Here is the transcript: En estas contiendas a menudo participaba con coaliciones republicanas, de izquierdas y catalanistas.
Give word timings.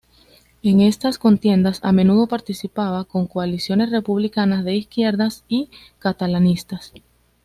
En 0.63 0.81
estas 0.81 1.19
contiendas 1.19 1.79
a 1.83 1.91
menudo 1.91 2.25
participaba 2.25 3.03
con 3.03 3.27
coaliciones 3.27 3.91
republicanas, 3.91 4.65
de 4.65 4.73
izquierdas 4.73 5.45
y 5.47 5.69
catalanistas. 5.99 6.91